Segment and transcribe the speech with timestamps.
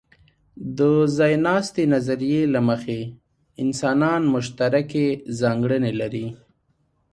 [0.77, 0.79] د
[1.17, 2.99] ځایناستې نظریې له مخې،
[3.63, 5.07] انسانان مشترکې
[5.39, 6.27] ځانګړنې لري.